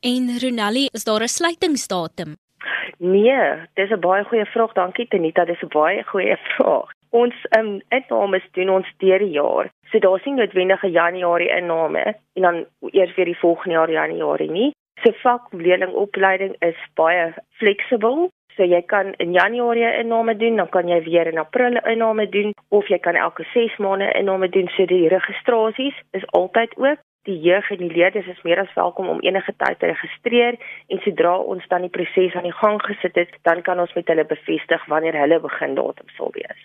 En 0.00 0.38
Ronelli, 0.42 0.88
is 0.92 1.04
daar 1.04 1.22
'n 1.22 1.28
sluitingsdatum? 1.28 2.36
Nee, 2.98 3.68
dis 3.74 3.90
'n 3.90 4.00
baie 4.00 4.24
goeie 4.24 4.44
vraag. 4.44 4.72
Dankie 4.72 5.08
Tenita, 5.08 5.44
dis 5.44 5.62
'n 5.62 5.68
baie 5.68 6.02
goeie 6.04 6.36
vraag. 6.36 6.88
Ons 7.10 7.34
um 7.58 7.80
innames 7.88 8.46
doen 8.52 8.70
ons 8.70 8.92
deur 8.96 9.18
die 9.18 9.30
jaar. 9.30 9.70
So 9.90 9.98
daar's 9.98 10.24
nie 10.24 10.34
noodwendig 10.34 10.82
'n 10.82 10.90
Januarie 10.90 11.56
inname 11.56 12.14
en 12.34 12.42
dan 12.42 12.66
eers 12.80 13.14
weer 13.14 13.24
die 13.24 13.38
volgende 13.38 13.74
jaar 13.74 13.90
Januarie 13.90 14.50
nie. 14.50 14.72
So 15.02 15.12
vakleerlingopleiding 15.12 16.54
is 16.58 16.76
baie 16.94 17.34
flexible. 17.50 18.30
So 18.56 18.62
jy 18.64 18.82
kan 18.82 19.14
in 19.16 19.32
Januarie 19.32 19.98
inname 19.98 20.36
doen, 20.36 20.56
dan 20.56 20.68
kan 20.68 20.88
jy 20.88 21.02
weer 21.02 21.26
in 21.26 21.38
April 21.38 21.76
inname 21.84 22.28
doen 22.28 22.54
of 22.68 22.88
jy 22.88 22.98
kan 22.98 23.14
elke 23.14 23.44
6 23.52 23.76
maande 23.76 24.12
inname 24.12 24.48
doen. 24.48 24.68
So 24.76 24.86
die 24.86 25.08
registrasies 25.08 25.94
is 26.10 26.26
altyd 26.26 26.76
oop 26.76 26.98
die 27.28 27.38
jeug 27.40 27.70
en 27.70 27.76
die 27.82 27.92
leerders 27.92 28.26
is 28.26 28.42
meer 28.42 28.60
as 28.62 28.74
welkom 28.74 29.08
om 29.08 29.20
enige 29.20 29.52
tyd 29.56 29.78
te 29.78 29.90
registreer 29.92 30.56
en 30.88 31.00
sodra 31.04 31.36
ons 31.38 31.66
dan 31.68 31.84
die 31.84 31.92
proses 31.92 32.34
aan 32.34 32.48
die 32.48 32.58
gang 32.62 32.80
gesit 32.82 33.18
het, 33.20 33.34
dan 33.48 33.62
kan 33.62 33.80
ons 33.80 33.92
met 33.94 34.08
hulle 34.08 34.24
bevestig 34.24 34.86
wanneer 34.92 35.18
hulle 35.20 35.40
begin 35.40 35.76
datum 35.76 36.08
sal 36.16 36.32
wees. 36.36 36.62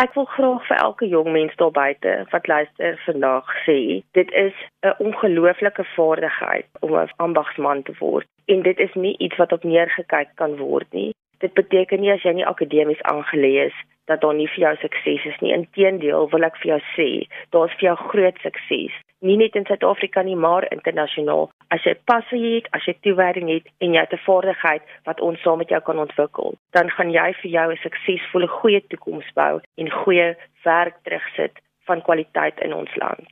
Ek 0.00 0.14
wil 0.16 0.24
graag 0.24 0.64
vir 0.70 0.78
elke 0.80 1.06
jong 1.06 1.28
mens 1.34 1.56
daar 1.60 1.74
buite 1.76 2.12
wat 2.30 2.48
luister 2.48 2.96
vandag 3.04 3.50
sê, 3.66 4.00
dit 4.16 4.32
is 4.32 4.54
'n 4.80 4.94
ongelooflike 5.06 5.84
vaardigheid 5.96 6.68
om 6.80 6.96
'n 6.96 7.12
ambagsman 7.16 7.82
te 7.82 7.92
word 8.00 8.26
en 8.46 8.62
dit 8.62 8.78
is 8.78 8.94
nie 8.94 9.16
iets 9.18 9.36
wat 9.36 9.52
op 9.52 9.64
neergekyk 9.64 10.30
kan 10.34 10.56
word 10.56 10.88
nie. 10.92 11.12
Dit 11.38 11.52
beteken 11.54 12.00
nie 12.00 12.12
as 12.12 12.22
jy 12.22 12.32
nie 12.32 12.46
akademies 12.46 13.02
aangeleë 13.02 13.66
is 13.66 13.76
dat 14.06 14.20
daar 14.20 14.34
nie 14.34 14.48
vir 14.48 14.60
jou 14.64 14.76
sukses 14.76 15.24
is 15.24 15.40
nie. 15.40 15.52
Inteendeel 15.52 16.30
wil 16.30 16.42
ek 16.42 16.56
vir 16.56 16.68
jou 16.68 16.80
sê, 16.96 17.28
daar's 17.50 17.72
vir 17.72 17.88
jou 17.88 17.96
groot 17.96 18.38
sukses 18.38 18.92
nie 19.22 19.36
net 19.36 19.56
in 19.58 19.66
Suid-Afrika 19.68 20.22
nie, 20.22 20.36
maar 20.36 20.66
internasionaal. 20.72 21.50
As 21.74 21.84
jy 21.86 21.94
passie 22.10 22.42
het, 22.56 22.68
as 22.76 22.86
jy 22.86 22.94
toewyding 23.06 23.50
het 23.52 23.68
en 23.78 23.94
jy 23.94 24.00
het 24.00 24.12
'n 24.12 24.26
vaardigheid 24.26 24.82
wat 25.04 25.20
ons 25.20 25.40
saam 25.42 25.58
met 25.58 25.68
jou 25.68 25.80
kan 25.80 25.98
ontwikkel, 25.98 26.54
dan 26.72 26.90
gaan 26.90 27.10
jy 27.10 27.32
vir 27.42 27.50
jou 27.50 27.72
'n 27.72 27.82
suksesvolle 27.82 28.48
goeie 28.48 28.82
toekoms 28.88 29.28
bou 29.34 29.60
en 29.76 29.90
goeie 29.90 30.36
werk 30.64 30.96
terugsit 31.04 31.54
van 31.86 32.02
kwaliteit 32.02 32.60
in 32.60 32.74
ons 32.74 32.96
land. 32.96 33.28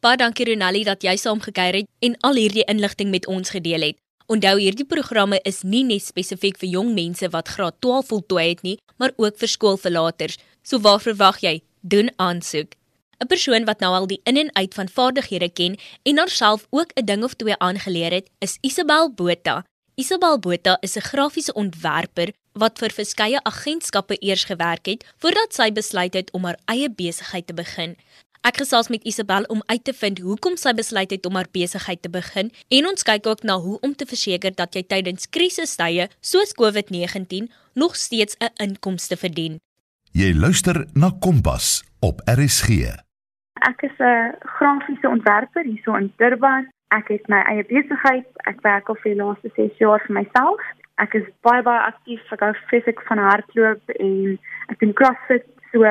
Baie 0.00 0.16
dankie 0.16 0.46
Ronelli 0.48 0.84
dat 0.84 1.02
jy 1.02 1.16
saamgekyker 1.16 1.74
het 1.74 1.88
en 2.00 2.16
al 2.20 2.34
hierdie 2.34 2.64
inligting 2.64 3.10
met 3.10 3.26
ons 3.26 3.50
gedeel 3.50 3.80
het. 3.80 3.96
Onthou 4.30 4.56
hierdie 4.56 4.86
programme 4.86 5.40
is 5.44 5.62
nie 5.62 5.82
net 5.84 6.04
spesifiek 6.06 6.56
vir 6.56 6.68
jong 6.68 6.94
mense 6.94 7.28
wat 7.34 7.48
graad 7.48 7.80
12 7.84 8.08
voltooi 8.12 8.48
het 8.48 8.62
nie, 8.62 8.78
maar 8.96 9.12
ook 9.16 9.36
vir 9.36 9.48
skoolverlaters. 9.48 10.38
So 10.62 10.78
waar 10.78 11.00
verwag 11.00 11.42
jy? 11.42 11.60
Doen 11.82 12.08
aansoek. 12.16 12.79
'n 13.20 13.26
persoon 13.26 13.64
wat 13.64 13.80
nou 13.80 13.92
al 13.94 14.06
die 14.06 14.20
in 14.24 14.36
en 14.36 14.54
uit 14.54 14.74
van 14.74 14.88
vaardighede 14.88 15.50
ken 15.52 15.76
en 16.02 16.18
haarself 16.18 16.66
ook 16.70 16.90
'n 16.94 17.04
ding 17.04 17.24
of 17.24 17.34
twee 17.34 17.58
aangeleer 17.58 18.12
het, 18.12 18.30
is 18.38 18.58
Isabel 18.60 19.12
Botha. 19.12 19.64
Isabel 19.94 20.38
Botha 20.38 20.76
is 20.80 20.96
'n 20.96 21.00
grafiese 21.00 21.52
ontwerper 21.52 22.32
wat 22.52 22.78
vir 22.78 22.90
verskeie 22.90 23.42
agentskappe 23.42 24.16
eers 24.18 24.44
gewerk 24.44 24.86
het 24.86 25.04
voordat 25.18 25.54
sy 25.54 25.72
besluit 25.72 26.14
het 26.14 26.32
om 26.32 26.44
haar 26.44 26.58
eie 26.64 26.90
besigheid 26.90 27.46
te 27.46 27.54
begin. 27.54 27.96
Ek 28.40 28.56
gesels 28.56 28.88
met 28.88 29.04
Isabel 29.04 29.42
om 29.42 29.62
uit 29.66 29.84
te 29.84 29.92
vind 29.92 30.18
hoekom 30.18 30.56
sy 30.56 30.72
besluit 30.72 31.10
het 31.10 31.26
om 31.26 31.34
haar 31.34 31.50
besigheid 31.52 32.02
te 32.02 32.08
begin 32.08 32.52
en 32.68 32.86
ons 32.86 33.02
kyk 33.02 33.26
ook 33.26 33.42
na 33.42 33.58
hoe 33.58 33.78
om 33.80 33.94
te 33.96 34.06
verseker 34.06 34.54
dat 34.54 34.74
jy 34.74 34.82
tydens 34.82 35.28
krisistye 35.28 36.08
soos 36.20 36.54
COVID-19 36.54 37.52
nog 37.74 37.96
steeds 37.96 38.34
'n 38.38 38.52
inkomste 38.56 39.16
verdien. 39.16 39.60
Jy 40.12 40.34
luister 40.34 40.86
na 40.92 41.10
Kompas 41.20 41.82
op 42.00 42.22
RSG. 42.24 43.08
Ek 43.68 43.82
is 43.82 43.96
'n 43.98 44.34
grafiese 44.56 45.08
ontwerper 45.08 45.64
hierso 45.64 45.94
in 45.94 46.12
Durban. 46.16 46.68
Ek 46.88 47.08
het 47.08 47.28
my 47.28 47.40
eie 47.46 47.64
besigheid. 47.64 48.26
Ek 48.50 48.60
werk 48.60 48.88
al 48.88 48.98
vir 49.02 49.14
die 49.14 49.22
laaste 49.22 49.50
6 49.54 49.78
jaar 49.78 50.00
vir 50.06 50.14
myself. 50.14 50.60
Ek 50.96 51.14
is 51.14 51.26
baie 51.40 51.62
baie 51.62 51.80
aktief. 51.80 52.32
Ek 52.32 52.40
hou 52.40 52.52
fisiek 52.70 53.00
van 53.08 53.18
hardloop 53.18 53.82
en 53.88 54.38
ek 54.68 54.78
doen 54.78 54.92
CrossFit. 54.92 55.46
So 55.72 55.84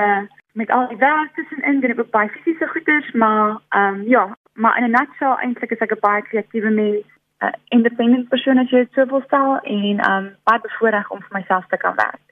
met 0.54 0.70
al 0.70 0.88
die 0.88 0.98
werk 0.98 1.34
tussenin 1.36 1.80
doen 1.82 1.92
ek 1.92 2.00
ook 2.00 2.16
baie 2.16 2.30
fisiese 2.30 2.68
goeders, 2.68 3.12
maar 3.12 3.62
ehm 3.70 4.00
um, 4.00 4.08
ja, 4.08 4.38
maar 4.54 4.78
in 4.78 4.84
'n 4.84 4.96
nutshell 4.98 5.38
eintlik 5.44 5.72
is 5.72 5.84
ek 5.86 5.94
'n 5.96 6.06
baie 6.08 6.22
kreatiewe 6.22 6.70
mens, 6.70 7.06
'n 7.42 7.46
uh, 7.46 7.54
independent 7.78 8.30
persoon 8.30 8.58
as 8.58 8.70
jy 8.70 8.88
dit 8.96 9.10
wil 9.10 9.24
stel 9.26 9.60
en 9.64 10.00
ehm 10.00 10.18
um, 10.18 10.36
baie 10.44 10.62
bevoorreg 10.68 11.12
om 11.12 11.22
vir 11.22 11.38
myself 11.40 11.66
te 11.68 11.78
kan 11.78 11.96
werk. 11.96 12.26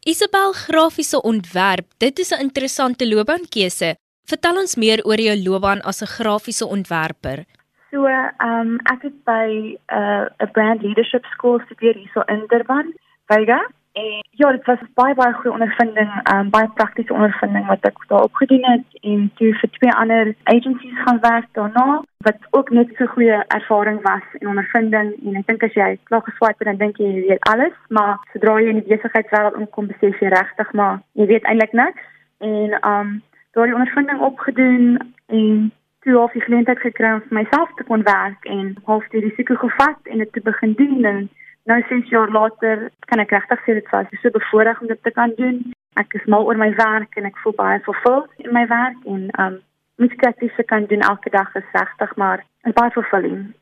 Isabel 0.00 0.52
grafiese 0.52 1.22
ontwerp, 1.22 1.86
dit 1.98 2.18
is 2.18 2.30
'n 2.30 2.40
interessante 2.40 3.08
loopbaankeuse. 3.08 3.96
Vertel 4.24 4.56
ons 4.56 4.76
meer 4.80 5.02
oor 5.04 5.20
jou 5.20 5.36
loopbaan 5.36 5.82
as 5.90 6.00
'n 6.02 6.12
grafiese 6.16 6.66
ontwerper. 6.66 7.44
So, 7.90 8.06
ehm 8.06 8.60
um, 8.60 8.78
ek 8.92 9.02
het 9.02 9.16
by 9.24 9.46
'n 9.52 9.78
uh, 9.88 10.52
brand 10.52 10.82
leadership 10.82 11.24
school 11.24 11.58
gestudeer 11.58 11.94
hierso 11.94 12.20
in 12.26 12.44
Durban, 12.48 12.94
Vega. 13.26 13.60
En 13.92 14.24
ja, 14.30 14.50
dit 14.50 14.64
was 14.66 14.78
baie 14.94 15.14
baie 15.14 15.32
goeie 15.32 15.52
ondervinding, 15.52 16.10
ehm 16.22 16.38
um, 16.38 16.50
baie 16.50 16.68
praktiese 16.74 17.12
ondervinding 17.12 17.66
wat 17.66 17.84
ek 17.84 17.98
daar 18.08 18.22
opgedoen 18.22 18.64
het 18.64 18.86
en 19.02 19.30
toe 19.34 19.52
vir 19.60 19.70
twee 19.70 19.92
ander 19.92 20.34
agencies 20.44 20.98
gaan 21.04 21.20
werk 21.20 21.46
daarna 21.52 22.02
wat 22.26 22.38
ook 22.50 22.70
net 22.70 22.88
so 22.96 23.06
goeie 23.06 23.44
ervaring 23.58 24.00
was 24.02 24.26
en 24.40 24.48
ondervinding 24.48 25.12
en 25.26 25.36
ek 25.36 25.46
dink 25.46 25.62
as 25.62 25.76
jy 25.78 25.98
klaar 26.02 26.24
geswaai 26.24 26.54
het 26.56 26.66
dan 26.66 26.80
dink 26.82 26.96
jy 26.96 27.10
jy 27.12 27.28
weet 27.28 27.46
alles, 27.52 27.76
maar 27.88 28.18
sodra 28.32 28.56
jy 28.60 28.68
in 28.72 28.80
die 28.80 28.96
besigheidswêreld 28.96 29.60
inkom, 29.60 29.86
besef 29.86 30.20
jy 30.20 30.28
regtig 30.28 30.72
maar 30.72 30.98
jy 31.12 31.26
weet 31.26 31.44
eintlik 31.44 31.72
niks 31.72 32.02
en 32.38 32.72
ehm 32.80 33.00
um, 33.00 33.22
daar 33.54 33.66
die 33.66 33.74
ondervinding 33.74 34.20
opgedoen 34.20 35.14
en 35.26 35.72
toe 36.00 36.16
al 36.16 36.30
die 36.32 36.42
geleentheid 36.42 36.78
gekry 36.78 37.12
om 37.14 37.22
vir 37.28 37.38
myself 37.40 37.70
te 37.78 37.86
kon 37.88 38.02
werk 38.02 38.44
en 38.44 38.74
half 38.84 39.06
die 39.14 39.22
risiko 39.24 39.54
gevat 39.62 40.12
en 40.12 40.18
dit 40.18 40.32
te 40.32 40.42
begin 40.44 40.74
doen 40.80 41.04
en 41.04 41.28
nou 41.64 41.78
6 41.88 42.08
jaar 42.12 42.30
later 42.30 42.90
kan 43.10 43.22
ek 43.24 43.32
regtig 43.36 43.62
sê 43.64 43.76
dit 43.78 43.90
was 43.92 44.10
so 44.22 44.30
bevoorreg 44.30 44.80
om 44.80 44.90
dit 44.90 45.02
te 45.02 45.10
kan 45.10 45.32
doen. 45.36 45.62
Ek 46.00 46.12
is 46.18 46.26
mal 46.26 46.44
oor 46.44 46.58
my 46.60 46.72
werk 46.76 47.16
en 47.16 47.30
ek 47.30 47.38
voel 47.42 47.56
baie 47.56 47.80
vervuld 47.86 48.44
in 48.44 48.52
my 48.52 48.66
werk 48.66 48.98
en 49.04 49.30
um 49.44 49.60
iets 50.04 50.16
kreatief 50.20 50.56
kan 50.66 50.86
doen 50.90 51.06
elke 51.06 51.30
dag 51.30 51.54
is 51.54 51.70
regtig 51.72 52.16
maar 52.16 52.44
'n 52.66 52.74
baie 52.74 52.90
vervulling. 52.90 53.54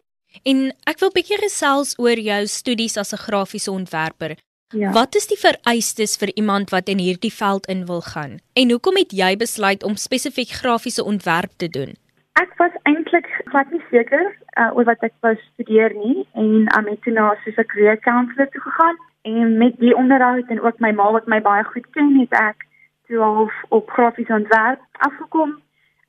En 0.42 0.72
ek 0.88 0.98
wil 0.98 1.12
bietjie 1.12 1.38
gesels 1.38 1.98
oor 1.98 2.18
jou 2.18 2.46
studies 2.46 2.96
as 2.96 3.12
'n 3.12 3.24
grafiese 3.28 3.70
ontwerper. 3.70 4.36
Ja. 4.72 4.92
Wat 4.92 5.14
is 5.14 5.26
die 5.28 5.38
vereistes 5.38 6.16
vir 6.16 6.30
iemand 6.34 6.70
wat 6.70 6.88
in 6.88 6.98
hierdie 6.98 7.32
veld 7.32 7.66
in 7.66 7.84
wil 7.86 8.00
gaan? 8.00 8.38
En 8.52 8.70
hoekom 8.70 8.96
het 8.96 9.12
jy 9.12 9.36
besluit 9.36 9.84
om 9.84 9.96
spesifiek 9.96 10.48
grafiese 10.48 11.04
ontwerp 11.04 11.52
te 11.56 11.68
doen? 11.68 11.92
Ek 12.40 12.52
was 12.56 12.72
eintlik 12.88 13.28
glad 13.52 13.70
nie 13.70 13.82
seker 13.90 14.24
uh, 14.56 14.70
oor 14.76 14.86
wat 14.88 15.02
ek 15.04 15.12
wou 15.20 15.34
studeer 15.52 15.92
nie 15.92 16.24
en 16.32 16.70
aan 16.72 16.88
um, 16.88 16.96
toe 17.04 17.12
na 17.12 17.34
soos 17.44 17.58
'n 17.60 17.68
career 17.72 17.98
counselor 18.00 18.48
toe 18.48 18.60
gegaan 18.60 18.96
en 19.22 19.58
met 19.58 19.76
die 19.78 19.96
onderhoud 19.96 20.48
en 20.48 20.60
ook 20.60 20.80
my 20.80 20.92
ma 20.92 21.10
wat 21.12 21.26
my 21.26 21.40
baie 21.40 21.64
goed 21.64 21.86
ken 21.92 22.16
het 22.20 22.32
ek 22.32 22.64
toe 23.06 23.20
al 23.20 23.50
op 23.68 23.90
grafiese 23.90 24.32
ontwerp 24.32 24.80
afgekom. 24.92 25.60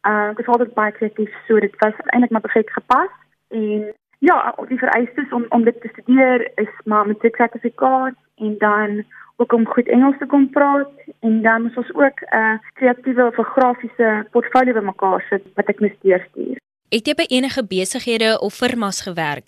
Uh, 0.07 0.31
ek 0.31 0.37
het 0.37 0.47
altyd 0.47 0.73
baie 0.73 0.91
kreatief 0.91 1.35
so 1.47 1.59
dit 1.59 1.75
was 1.83 1.99
eintlik 2.05 2.31
maar 2.31 2.47
perfek 2.47 2.69
gepas 2.69 3.11
en 3.49 3.91
ja, 4.29 4.55
die 4.67 4.77
vereistes 4.77 5.29
om 5.31 5.45
om 5.49 5.63
dit 5.63 5.81
te 5.81 5.89
studeer 5.91 6.51
is 6.55 6.73
maar 6.83 7.07
met 7.07 7.23
'n 7.23 7.35
sertifikaat 7.37 8.15
en 8.35 8.55
dan 8.57 9.03
ook 9.35 9.53
om 9.53 9.65
goed 9.67 9.87
Engels 9.87 10.17
te 10.17 10.25
kon 10.25 10.49
praat 10.49 10.89
en 11.19 11.41
dan 11.41 11.61
moet 11.61 11.77
ons 11.77 11.93
ook 11.93 12.19
'n 12.21 12.35
uh, 12.35 12.57
kreatiewe 12.73 13.25
of 13.25 13.37
'n 13.37 13.51
grafiese 13.55 14.27
portfolio 14.31 14.73
bymekaar 14.73 15.25
sit 15.29 15.43
wat 15.55 15.67
ek 15.67 15.79
moet 15.79 15.95
deurstuur. 16.01 16.55
Het 16.89 17.07
jy 17.07 17.13
by 17.13 17.25
enige 17.27 17.63
besighede 17.67 18.39
of 18.39 18.53
firmas 18.53 19.01
gewerk? 19.01 19.45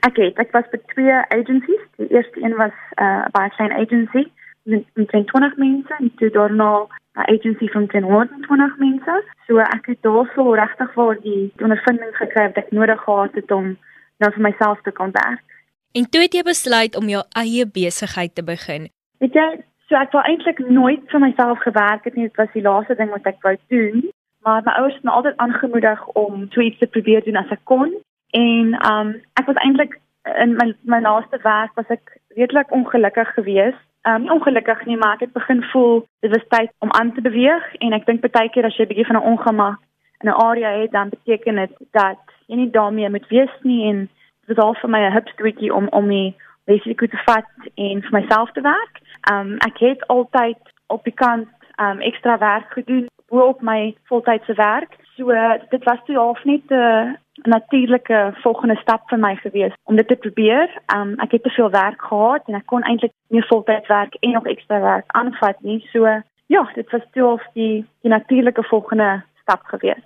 Ek 0.00 0.16
het, 0.16 0.34
ek 0.38 0.50
was 0.50 0.68
by 0.70 0.78
twee 0.86 1.14
agencies. 1.38 1.84
Die 1.96 2.08
eerste 2.08 2.42
een 2.42 2.56
was 2.56 2.76
'n 2.94 3.02
uh, 3.02 3.26
baie 3.30 3.50
klein 3.50 3.72
agency 3.72 4.30
met 4.62 4.84
omtrent 4.94 5.26
20 5.26 5.56
mense 5.56 5.94
en 5.98 6.12
toe 6.16 6.30
daarna 6.30 6.86
'n 7.14 7.30
agency 7.34 7.68
van 7.68 7.88
120 7.90 8.76
mense. 8.78 9.24
So 9.46 9.58
ek 9.58 9.86
het 9.86 9.98
daarso 10.00 10.52
regtig 10.52 10.94
waar 10.94 11.20
die 11.20 11.52
ondervinding 11.62 12.16
gekry 12.16 12.46
wat 12.46 12.56
ek 12.56 12.70
nodig 12.70 13.00
gehad 13.02 13.34
het 13.34 13.50
om 13.50 13.76
nou 14.18 14.32
vir 14.34 14.42
myself 14.42 14.80
te 14.82 14.92
kan 14.92 15.10
werk. 15.10 15.44
En 15.92 16.10
toe 16.10 16.20
het 16.22 16.34
jy 16.34 16.42
besluit 16.42 16.96
om 16.96 17.08
jou 17.08 17.22
eie 17.38 17.64
besigheid 17.66 18.34
te 18.34 18.44
begin. 18.44 18.88
Weet 19.22 19.34
jy, 19.34 19.48
so 19.88 19.96
ek 19.96 20.12
wou 20.12 20.22
eintlik 20.22 20.60
nooit 20.68 21.04
vir 21.12 21.22
myself 21.22 21.62
gewerk 21.64 22.04
het 22.04 22.14
nie. 22.14 22.28
Dit 22.28 22.36
was 22.36 22.52
die 22.54 22.62
laaste 22.62 22.94
ding 22.98 23.10
wat 23.14 23.26
ek 23.26 23.40
wou 23.46 23.56
doen. 23.72 24.04
Maar 24.46 24.62
my 24.64 24.76
ouers 24.80 24.94
het 24.94 25.04
my 25.04 25.12
altyd 25.12 25.40
aangemoedig 25.44 26.06
om 26.08 26.46
so 26.50 26.60
iets 26.60 26.78
te 26.78 26.86
probeer 26.86 27.24
doen 27.24 27.40
as 27.40 27.50
ek 27.56 27.64
kon. 27.64 27.94
En 28.36 28.76
um 28.92 29.16
ek 29.40 29.48
was 29.48 29.60
eintlik 29.64 29.98
in 30.44 30.56
my 30.60 30.72
my 30.82 31.00
laaste 31.00 31.40
werk 31.42 31.74
was 31.80 31.88
ek 31.88 32.18
redelik 32.36 32.72
ongelukkig 32.72 33.32
geweest. 33.34 33.82
Um 34.08 34.22
nie 34.22 34.32
ongelukkig 34.32 34.84
nie, 34.86 34.96
maar 34.96 35.16
ek 35.16 35.26
het 35.26 35.32
begin 35.32 35.64
voel 35.72 36.04
dit 36.20 36.30
was 36.36 36.46
tyd 36.54 36.70
om 36.84 36.92
aan 36.92 37.14
te 37.14 37.24
beweeg 37.24 37.74
en 37.78 37.96
ek 37.96 38.06
dink 38.06 38.22
baie 38.28 38.52
keer 38.52 38.68
as 38.68 38.76
jy 38.76 38.84
'n 38.84 38.92
bietjie 38.92 39.08
van 39.10 39.16
'n 39.16 39.28
ongemak 39.32 39.80
'n 40.24 40.28
area 40.28 40.70
het, 40.80 40.90
dan 40.90 41.08
beteken 41.08 41.54
dit 41.54 41.72
dat 41.90 42.18
jy 42.46 42.56
nie 42.56 42.70
daarmee 42.70 43.10
moet 43.10 43.28
wees 43.28 43.54
nie 43.62 43.90
en 43.90 44.08
dit 44.46 44.56
was 44.56 44.66
al 44.66 44.74
vir 44.74 44.90
my 44.90 45.00
'n 45.06 45.12
hupstoetjie 45.12 45.74
om 45.74 45.88
om 45.88 46.06
my 46.06 46.34
risiko 46.64 47.06
te 47.06 47.20
vat 47.26 47.70
en 47.74 48.02
vir 48.02 48.20
myself 48.20 48.50
te 48.52 48.60
werk. 48.60 49.00
Um 49.32 49.56
ek 49.66 49.78
het 49.78 50.06
altyd 50.06 50.58
op 50.86 51.04
die 51.04 51.14
kant 51.14 51.48
um 51.76 52.00
ekstra 52.00 52.38
werk 52.38 52.72
gedoen 52.72 53.06
op 53.28 53.62
my 53.62 53.94
voltydse 54.04 54.54
werk. 54.54 54.96
So 55.16 55.32
dit 55.70 55.84
was 55.84 56.00
toe 56.04 56.16
half 56.16 56.44
net 56.44 56.70
'n 56.70 57.16
natuurlike 57.42 58.34
volgende 58.42 58.76
stap 58.76 59.08
vir 59.08 59.18
my 59.18 59.36
gewees 59.36 59.74
om 59.84 59.96
dit 59.96 60.08
te 60.08 60.16
probeer. 60.16 60.68
Um 60.96 61.14
ek 61.20 61.30
het 61.30 61.42
te 61.42 61.50
veel 61.50 61.70
werk 61.70 62.02
gehad 62.02 62.42
en 62.46 62.54
ek 62.54 62.66
kon 62.66 62.82
eintlik 62.82 63.12
nie 63.28 63.46
voltyds 63.46 63.88
werk 63.88 64.14
en 64.20 64.30
nog 64.30 64.46
ekstra 64.46 64.80
werk 64.80 65.04
aanvat 65.06 65.60
nie. 65.60 65.88
So 65.92 66.22
ja, 66.46 66.70
dit 66.74 66.90
was 66.90 67.02
toe 67.12 67.26
of 67.26 67.42
die 67.52 67.86
die 68.02 68.10
natuurlike 68.10 68.62
volgende 68.62 69.22
stap 69.48 69.64
gewees. 69.72 70.04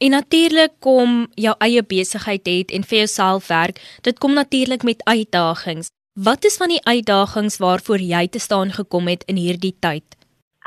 En 0.00 0.10
natuurlik 0.10 0.72
kom 0.80 1.26
jou 1.36 1.54
eie 1.60 1.82
besigheid 1.84 2.46
het 2.48 2.70
en 2.74 2.86
vir 2.88 2.98
jouself 3.04 3.48
werk, 3.48 3.80
dit 4.02 4.18
kom 4.18 4.32
natuurlik 4.34 4.82
met 4.82 5.04
uitdagings. 5.04 5.90
Wat 6.14 6.44
is 6.44 6.56
van 6.56 6.72
die 6.72 6.80
uitdagings 6.84 7.58
waarvoor 7.60 8.00
jy 8.02 8.26
te 8.28 8.40
staan 8.40 8.72
gekom 8.74 9.06
het 9.12 9.22
in 9.28 9.36
hierdie 9.36 9.76
tyd? 9.86 10.16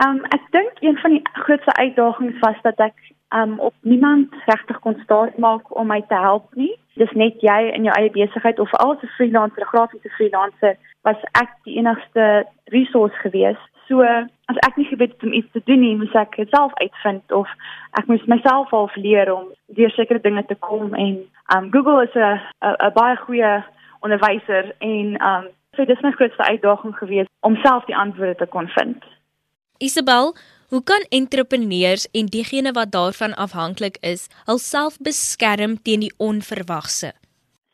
Um 0.06 0.22
ek 0.38 0.46
dink 0.56 0.80
een 0.86 0.98
van 1.02 1.18
die 1.18 1.22
grootste 1.34 1.74
uitdagings 1.74 2.40
was 2.46 2.62
dat 2.62 2.80
ek 2.80 2.96
um 3.34 3.60
op 3.60 3.74
niemand 3.82 4.34
regtig 4.46 4.80
kon 4.86 4.96
staat 5.04 5.38
maak 5.38 5.76
om 5.78 5.90
my 5.90 6.02
te 6.08 6.20
help 6.28 6.54
nie. 6.56 6.72
Dis 7.02 7.12
net 7.18 7.42
jy 7.42 7.60
in 7.74 7.90
jou 7.90 7.94
eie 7.98 8.14
besigheid 8.14 8.60
of 8.60 8.74
al 8.86 8.96
'n 9.02 9.14
freelancer, 9.18 9.66
grafiese 9.66 10.10
freelancer, 10.18 10.78
was 11.02 11.20
ek 11.42 11.50
die 11.66 11.78
enigste 11.82 12.46
resource 12.66 13.18
gewees. 13.26 13.62
So 13.88 14.02
as 14.02 14.60
ek 14.68 14.78
nie 14.78 14.88
geweet 14.88 15.12
het 15.16 15.24
om 15.24 15.34
iets 15.34 15.52
te 15.52 15.62
doen 15.66 15.80
nie, 15.80 15.96
moes 16.00 16.16
ek 16.16 16.36
dit 16.36 16.50
self 16.50 16.72
uitvind 16.80 17.32
of 17.32 17.50
ek 18.00 18.08
moes 18.08 18.24
myself 18.32 18.74
al 18.74 18.90
leer 18.96 19.34
om 19.34 19.50
deur 19.78 19.92
sekere 19.92 20.22
dinge 20.24 20.46
te 20.46 20.56
kom 20.56 20.94
en 20.94 21.20
um 21.56 21.72
Google 21.72 22.04
is 22.04 22.16
'n 22.16 22.40
'n 22.64 22.94
baie 22.94 23.18
goeie 23.26 23.64
onderwyser 24.02 24.76
en 24.80 25.18
um 25.22 25.48
so 25.76 25.86
dis 25.86 26.02
my 26.02 26.12
grootste 26.12 26.44
uitdaging 26.44 26.96
gewees 26.96 27.28
om 27.42 27.56
self 27.56 27.86
die 27.86 27.98
antwoorde 27.98 28.36
te 28.36 28.46
kon 28.46 28.68
vind. 28.68 29.04
Isabel, 29.80 30.34
Hoe 30.74 30.84
kan 30.84 31.06
entrepreneurs 31.10 32.08
en 32.12 32.26
diegene 32.26 32.72
wat 32.72 32.92
daarvan 32.92 33.36
afhanklik 33.36 33.98
is, 34.02 34.28
hulself 34.46 34.98
beskerm 34.98 35.82
teen 35.82 36.00
die 36.00 36.14
onverwagse? 36.18 37.12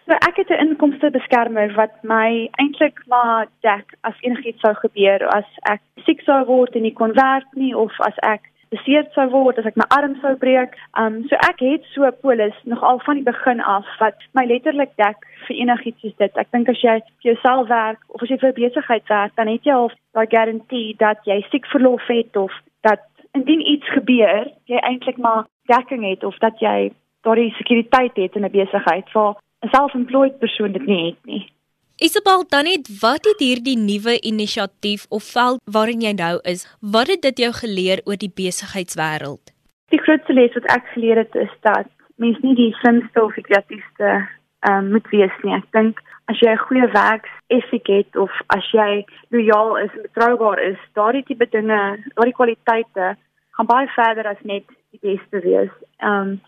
So 0.10 0.16
ek 0.16 0.36
het 0.42 0.50
'n 0.50 0.66
inkomste 0.66 1.12
beskermer 1.12 1.74
wat 1.74 1.94
my 2.02 2.50
eintlik 2.62 2.98
maar 3.08 3.46
dek 3.62 3.94
as 4.02 4.22
enigiets 4.22 4.60
sou 4.60 4.74
gebeur 4.74 5.28
as 5.28 5.50
ek 5.62 5.82
siek 6.06 6.22
sou 6.22 6.46
word 6.46 6.76
en 6.76 6.82
nie 6.82 6.94
kon 6.94 7.14
werk 7.14 7.50
nie 7.54 7.76
of 7.78 7.94
as 8.00 8.18
ek 8.18 8.42
beseer 8.70 9.06
sou 9.14 9.28
word 9.30 9.60
as 9.60 9.66
ek 9.66 9.76
my 9.76 9.86
arm 9.98 10.16
sou 10.22 10.36
breek. 10.36 10.74
Um 10.98 11.28
so 11.28 11.36
ek 11.36 11.60
het 11.60 11.84
so 11.94 12.06
'n 12.06 12.18
polis 12.22 12.58
nog 12.64 12.84
al 12.84 13.00
van 13.00 13.16
die 13.16 13.32
begin 13.32 13.62
af 13.62 13.86
wat 14.00 14.18
my 14.34 14.46
letterlik 14.46 14.90
dek 14.98 15.18
vir 15.48 15.56
enigiets 15.56 16.02
soos 16.02 16.16
dit. 16.18 16.38
Ek 16.38 16.52
dink 16.52 16.70
as 16.70 16.82
jy 16.82 16.96
vir 17.22 17.32
jouself 17.32 17.68
werk 17.68 18.00
of 18.08 18.24
as 18.24 18.30
jy 18.30 18.38
vir 18.38 18.50
'n 18.50 18.62
besigheid 18.62 19.08
werk, 19.08 19.36
dan 19.36 19.48
het 19.48 19.64
jy 19.64 19.74
al 19.74 19.92
daai 20.14 20.28
garantie 20.28 20.96
dat 20.98 21.20
jy 21.26 21.46
siek 21.52 21.66
verlof 21.66 22.08
het 22.08 22.36
of 22.36 22.52
dat 22.82 23.02
indien 23.34 23.62
iets 23.62 23.90
gebeur, 23.90 24.50
jy 24.66 24.78
eintlik 24.78 25.18
maar 25.18 25.46
dekking 25.68 26.04
het 26.10 26.24
of 26.24 26.38
dat 26.38 26.60
jy 26.60 26.92
daardie 27.22 27.54
sekuriteit 27.54 28.16
het 28.16 28.36
in 28.36 28.46
'n 28.46 28.52
besigheid 28.52 29.12
waar 29.14 29.36
'n 29.64 29.70
self-employed 29.76 30.40
persoon 30.40 30.72
dit 30.72 30.86
nie 30.86 31.06
het 31.06 31.26
nie. 31.26 31.52
Isabel, 32.00 32.46
dan 32.48 32.64
net 32.64 32.88
wat 33.02 33.26
het 33.28 33.40
hierdie 33.44 33.78
nuwe 33.78 34.20
inisiatief 34.20 35.06
of 35.10 35.24
veld 35.24 35.60
waarin 35.66 36.02
jy 36.02 36.14
nou 36.16 36.40
is, 36.44 36.64
wat 36.80 37.08
het 37.08 37.22
dit 37.22 37.38
jou 37.38 37.52
geleer 37.52 38.00
oor 38.06 38.16
die 38.16 38.32
besigheidswêreld? 38.36 39.52
Die 39.92 40.00
grootste 40.00 40.34
les 40.34 40.54
wat 40.54 40.70
ek 40.72 40.86
geleer 40.94 41.18
het 41.18 41.36
is 41.36 41.52
dat 41.62 41.88
mens 42.16 42.40
nie 42.40 42.56
die 42.56 42.74
slimste 42.80 43.24
of 43.24 43.34
die 43.36 43.44
kreatiefste 43.44 44.28
um, 44.70 44.92
moet 44.92 45.08
wees 45.12 45.36
nie. 45.44 45.56
Ek 45.56 45.68
dink 45.76 46.00
as 46.32 46.40
jy 46.40 46.52
'n 46.54 46.66
goeie 46.68 46.88
werksetiek 46.94 47.88
het 47.88 48.16
of 48.16 48.32
as 48.56 48.72
jy 48.72 49.04
lojaal 49.36 49.78
is 49.84 49.92
en 49.96 50.06
betroubaar 50.08 50.60
is, 50.60 50.80
daardie 50.94 51.24
tipe 51.28 51.48
dinge, 51.52 51.82
daardie 52.16 52.38
kwaliteite 52.40 53.16
gaan 53.58 53.68
baie 53.68 53.88
verder 53.96 54.28
as 54.28 54.42
net 54.44 54.64
die 54.92 55.02
beste 55.02 55.44
wees. 55.44 55.74
Um 56.00 56.40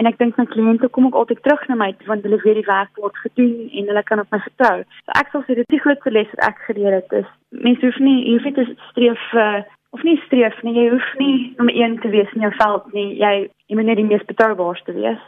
en 0.00 0.08
ek 0.08 0.16
dink 0.22 0.38
my 0.40 0.46
kliënte 0.48 0.88
kom 0.94 1.10
ook 1.10 1.18
altyd 1.20 1.42
terug 1.44 1.66
na 1.68 1.76
my 1.76 1.90
want 2.08 2.24
hulle 2.24 2.40
weet 2.44 2.62
die 2.62 2.70
werk 2.70 3.04
word 3.04 3.20
gedoen 3.26 3.68
en 3.68 3.92
hulle 3.92 4.04
kan 4.08 4.24
op 4.24 4.32
my 4.32 4.40
vertrou. 4.46 4.80
So 5.04 5.18
ek 5.20 5.28
sal 5.34 5.44
sê 5.44 5.58
dit 5.58 5.66
is 5.68 5.74
die 5.76 5.84
grootste 5.84 6.14
les 6.16 6.32
wat 6.32 6.48
ek 6.48 6.64
geleer 6.70 6.96
het 7.02 7.20
is 7.20 7.28
mense 7.50 7.84
hoef 7.84 7.98
nie 7.98 8.16
jy 8.24 8.38
hoef 8.38 8.48
nie 8.48 8.56
te 8.56 8.66
streef 8.90 9.22
uh, 9.34 9.60
of 9.90 10.02
nie 10.06 10.16
streef 10.26 10.56
nie, 10.62 10.74
jy 10.78 10.88
hoef 10.92 11.10
nie 11.18 11.36
nommer 11.58 11.74
1 11.74 11.98
te 12.04 12.10
wees 12.14 12.32
in 12.36 12.46
jou 12.46 12.52
veld 12.58 12.90
nie. 12.94 13.08
Jy 13.18 13.34
jy 13.70 13.78
moet 13.78 13.90
net 13.90 14.00
die 14.00 14.06
mees 14.06 14.26
betroubaarste 14.26 14.94
wees. 14.96 15.22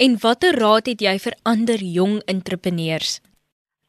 En 0.00 0.18
watter 0.20 0.56
raad 0.60 0.88
het 0.90 1.00
jy 1.04 1.16
vir 1.24 1.36
ander 1.48 1.80
jong 1.80 2.18
entrepreneurs? 2.32 3.20